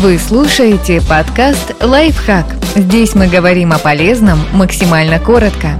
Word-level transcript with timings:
Вы 0.00 0.16
слушаете 0.16 1.00
подкаст 1.00 1.74
«Лайфхак». 1.82 2.46
Здесь 2.76 3.16
мы 3.16 3.26
говорим 3.26 3.72
о 3.72 3.80
полезном 3.80 4.38
максимально 4.52 5.18
коротко. 5.18 5.70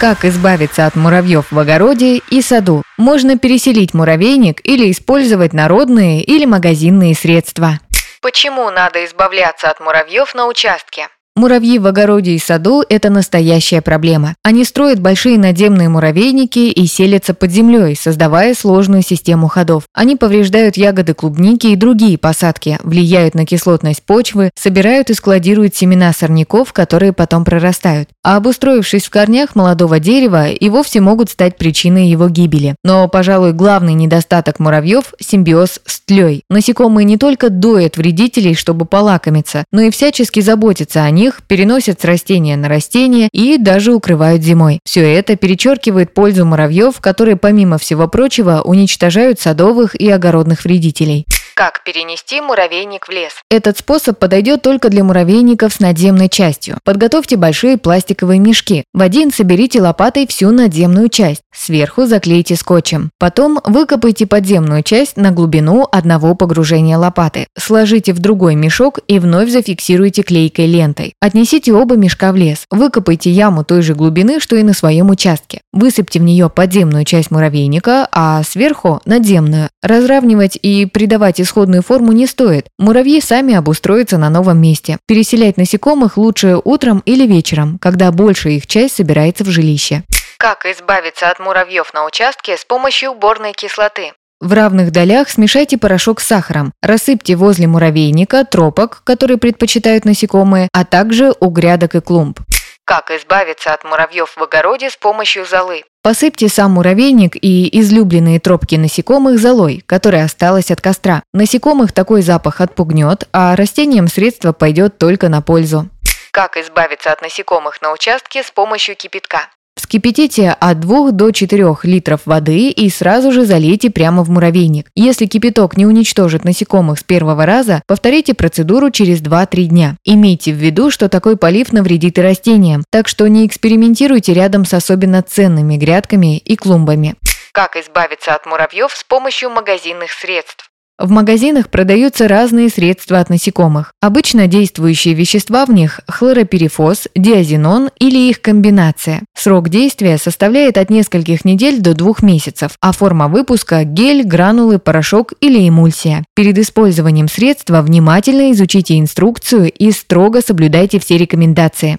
Как 0.00 0.24
избавиться 0.24 0.86
от 0.86 0.96
муравьев 0.96 1.52
в 1.52 1.58
огороде 1.58 2.22
и 2.30 2.40
саду? 2.40 2.82
Можно 2.96 3.36
переселить 3.36 3.92
муравейник 3.92 4.66
или 4.66 4.90
использовать 4.90 5.52
народные 5.52 6.22
или 6.22 6.46
магазинные 6.46 7.14
средства. 7.14 7.78
Почему 8.22 8.70
надо 8.70 9.04
избавляться 9.04 9.68
от 9.68 9.78
муравьев 9.78 10.34
на 10.34 10.46
участке? 10.46 11.08
Муравьи 11.38 11.78
в 11.78 11.86
огороде 11.86 12.32
и 12.32 12.38
саду– 12.40 12.82
это 12.88 13.10
настоящая 13.10 13.80
проблема. 13.80 14.34
Они 14.42 14.64
строят 14.64 14.98
большие 14.98 15.38
надземные 15.38 15.88
муравейники 15.88 16.58
и 16.68 16.86
селятся 16.88 17.32
под 17.32 17.52
землей, 17.52 17.94
создавая 17.94 18.54
сложную 18.54 19.02
систему 19.02 19.46
ходов. 19.46 19.84
Они 19.94 20.16
повреждают 20.16 20.76
ягоды 20.76 21.14
клубники 21.14 21.68
и 21.68 21.76
другие 21.76 22.18
посадки, 22.18 22.80
влияют 22.82 23.36
на 23.36 23.46
кислотность 23.46 24.02
почвы, 24.02 24.50
собирают 24.56 25.10
и 25.10 25.14
складируют 25.14 25.76
семена 25.76 26.12
сорняков, 26.12 26.72
которые 26.72 27.12
потом 27.12 27.44
прорастают. 27.44 28.08
А 28.24 28.36
обустроившись 28.36 29.06
в 29.06 29.10
корнях 29.10 29.54
молодого 29.54 30.00
дерева, 30.00 30.48
и 30.48 30.68
вовсе 30.68 31.00
могут 31.00 31.30
стать 31.30 31.56
причиной 31.56 32.08
его 32.08 32.28
гибели. 32.28 32.74
Но, 32.82 33.06
пожалуй, 33.06 33.52
главный 33.52 33.94
недостаток 33.94 34.58
муравьев– 34.58 35.14
симбиоз 35.20 35.78
с 35.86 36.00
тлей. 36.00 36.42
Насекомые 36.50 37.04
не 37.04 37.16
только 37.16 37.48
доят 37.48 37.96
вредителей, 37.96 38.56
чтобы 38.56 38.86
полакомиться, 38.86 39.62
но 39.70 39.82
и 39.82 39.90
всячески 39.90 40.40
заботятся 40.40 41.04
о 41.04 41.10
них, 41.10 41.27
них 41.28 41.42
переносят 41.46 42.00
с 42.00 42.04
растения 42.04 42.56
на 42.56 42.68
растение 42.68 43.28
и 43.32 43.58
даже 43.58 43.92
укрывают 43.92 44.42
зимой. 44.42 44.80
Все 44.84 45.00
это 45.14 45.36
перечеркивает 45.36 46.14
пользу 46.14 46.46
муравьев, 46.46 47.00
которые, 47.00 47.36
помимо 47.36 47.76
всего 47.76 48.08
прочего, 48.08 48.62
уничтожают 48.64 49.38
садовых 49.38 49.94
и 49.94 50.08
огородных 50.08 50.64
вредителей. 50.64 51.26
Как 51.54 51.82
перенести 51.82 52.40
муравейник 52.40 53.08
в 53.08 53.10
лес? 53.10 53.32
Этот 53.50 53.76
способ 53.78 54.16
подойдет 54.16 54.62
только 54.62 54.90
для 54.90 55.02
муравейников 55.02 55.72
с 55.72 55.80
надземной 55.80 56.28
частью. 56.28 56.78
Подготовьте 56.84 57.36
большие 57.36 57.76
пластиковые 57.76 58.38
мешки. 58.38 58.84
В 58.94 59.02
один 59.02 59.32
соберите 59.32 59.82
лопатой 59.82 60.28
всю 60.28 60.52
надземную 60.52 61.08
часть. 61.08 61.42
Сверху 61.58 62.06
заклейте 62.06 62.54
скотчем. 62.54 63.10
Потом 63.18 63.58
выкопайте 63.64 64.26
подземную 64.26 64.84
часть 64.84 65.16
на 65.16 65.32
глубину 65.32 65.88
одного 65.90 66.36
погружения 66.36 66.96
лопаты. 66.96 67.48
Сложите 67.58 68.12
в 68.12 68.20
другой 68.20 68.54
мешок 68.54 69.00
и 69.08 69.18
вновь 69.18 69.50
зафиксируйте 69.50 70.22
клейкой 70.22 70.66
лентой. 70.66 71.14
Отнесите 71.20 71.72
оба 71.72 71.96
мешка 71.96 72.30
в 72.30 72.36
лес. 72.36 72.64
Выкопайте 72.70 73.30
яму 73.30 73.64
той 73.64 73.82
же 73.82 73.94
глубины, 73.94 74.38
что 74.38 74.54
и 74.54 74.62
на 74.62 74.72
своем 74.72 75.10
участке. 75.10 75.60
Высыпьте 75.72 76.20
в 76.20 76.22
нее 76.22 76.48
подземную 76.48 77.04
часть 77.04 77.32
муравейника, 77.32 78.06
а 78.12 78.44
сверху– 78.44 79.00
надземную. 79.04 79.68
Разравнивать 79.82 80.56
и 80.62 80.86
придавать 80.86 81.40
исходную 81.40 81.82
форму 81.82 82.12
не 82.12 82.28
стоит. 82.28 82.68
Муравьи 82.78 83.20
сами 83.20 83.54
обустроятся 83.54 84.16
на 84.16 84.30
новом 84.30 84.60
месте. 84.60 84.98
Переселять 85.08 85.56
насекомых 85.56 86.18
лучше 86.18 86.56
утром 86.62 87.02
или 87.04 87.26
вечером, 87.26 87.78
когда 87.80 88.12
большая 88.12 88.54
их 88.54 88.68
часть 88.68 88.94
собирается 88.94 89.42
в 89.42 89.48
жилище. 89.48 90.04
Как 90.40 90.66
избавиться 90.66 91.30
от 91.30 91.40
муравьев 91.40 91.92
на 91.94 92.04
участке 92.04 92.56
с 92.56 92.64
помощью 92.64 93.10
уборной 93.10 93.52
кислоты? 93.52 94.12
В 94.40 94.52
равных 94.52 94.92
долях 94.92 95.30
смешайте 95.30 95.78
порошок 95.78 96.20
с 96.20 96.26
сахаром. 96.26 96.72
Рассыпьте 96.80 97.34
возле 97.34 97.66
муравейника 97.66 98.44
тропок, 98.44 99.02
которые 99.02 99.38
предпочитают 99.38 100.04
насекомые, 100.04 100.68
а 100.72 100.84
также 100.84 101.34
у 101.40 101.50
грядок 101.50 101.96
и 101.96 102.00
клумб. 102.00 102.38
Как 102.84 103.10
избавиться 103.10 103.74
от 103.74 103.82
муравьев 103.82 104.36
в 104.36 104.40
огороде 104.40 104.90
с 104.90 104.96
помощью 104.96 105.44
золы? 105.44 105.82
Посыпьте 106.04 106.48
сам 106.48 106.70
муравейник 106.70 107.34
и 107.34 107.80
излюбленные 107.80 108.38
тропки 108.38 108.76
насекомых 108.76 109.40
золой, 109.40 109.82
которая 109.86 110.24
осталась 110.24 110.70
от 110.70 110.80
костра. 110.80 111.24
Насекомых 111.32 111.92
такой 111.92 112.22
запах 112.22 112.60
отпугнет, 112.60 113.24
а 113.32 113.56
растениям 113.56 114.06
средство 114.06 114.52
пойдет 114.52 114.98
только 114.98 115.28
на 115.28 115.42
пользу. 115.42 115.88
Как 116.30 116.56
избавиться 116.56 117.10
от 117.10 117.22
насекомых 117.22 117.82
на 117.82 117.92
участке 117.92 118.44
с 118.44 118.52
помощью 118.52 118.94
кипятка? 118.94 119.48
Вскипятите 119.88 120.54
от 120.60 120.80
2 120.80 121.12
до 121.12 121.30
4 121.30 121.76
литров 121.84 122.20
воды 122.26 122.68
и 122.68 122.90
сразу 122.90 123.32
же 123.32 123.46
залейте 123.46 123.88
прямо 123.88 124.22
в 124.22 124.28
муравейник. 124.28 124.90
Если 124.94 125.24
кипяток 125.24 125.78
не 125.78 125.86
уничтожит 125.86 126.44
насекомых 126.44 126.98
с 126.98 127.02
первого 127.02 127.46
раза, 127.46 127.80
повторите 127.86 128.34
процедуру 128.34 128.90
через 128.90 129.22
2-3 129.22 129.64
дня. 129.64 129.96
Имейте 130.04 130.52
в 130.52 130.56
виду, 130.56 130.90
что 130.90 131.08
такой 131.08 131.38
полив 131.38 131.72
навредит 131.72 132.18
и 132.18 132.20
растениям, 132.20 132.84
так 132.90 133.08
что 133.08 133.26
не 133.28 133.46
экспериментируйте 133.46 134.34
рядом 134.34 134.66
с 134.66 134.74
особенно 134.74 135.22
ценными 135.22 135.78
грядками 135.78 136.36
и 136.36 136.54
клумбами. 136.54 137.14
Как 137.52 137.74
избавиться 137.76 138.34
от 138.34 138.44
муравьев 138.44 138.92
с 138.92 139.04
помощью 139.04 139.48
магазинных 139.48 140.12
средств? 140.12 140.67
В 141.00 141.10
магазинах 141.12 141.68
продаются 141.68 142.26
разные 142.26 142.68
средства 142.68 143.20
от 143.20 143.30
насекомых. 143.30 143.92
Обычно 144.00 144.48
действующие 144.48 145.14
вещества 145.14 145.64
в 145.64 145.70
них– 145.70 146.00
хлороперифос, 146.08 147.06
диазинон 147.14 147.90
или 148.00 148.28
их 148.28 148.42
комбинация. 148.42 149.22
Срок 149.32 149.68
действия 149.68 150.18
составляет 150.18 150.76
от 150.76 150.90
нескольких 150.90 151.44
недель 151.44 151.80
до 151.80 151.94
двух 151.94 152.24
месяцев, 152.24 152.72
а 152.80 152.90
форма 152.90 153.28
выпуска– 153.28 153.84
гель, 153.84 154.24
гранулы, 154.24 154.80
порошок 154.80 155.34
или 155.40 155.68
эмульсия. 155.68 156.24
Перед 156.34 156.58
использованием 156.58 157.28
средства 157.28 157.80
внимательно 157.82 158.50
изучите 158.50 158.98
инструкцию 158.98 159.70
и 159.70 159.92
строго 159.92 160.40
соблюдайте 160.40 160.98
все 160.98 161.16
рекомендации. 161.16 161.98